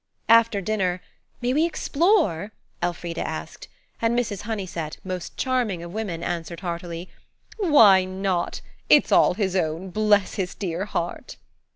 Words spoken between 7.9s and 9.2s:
not? It's